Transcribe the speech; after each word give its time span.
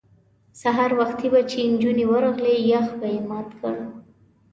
سهار 0.61 0.91
وختي 0.99 1.27
به 1.33 1.41
چې 1.51 1.59
نجونې 1.71 2.05
ورغلې 2.07 2.55
یخ 2.71 2.87
به 2.99 3.07
یې 3.13 3.19
مات 3.29 3.49
کړ. 3.59 3.75